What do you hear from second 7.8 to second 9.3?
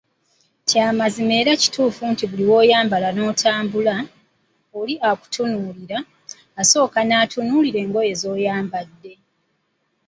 engoye z‘oyambadde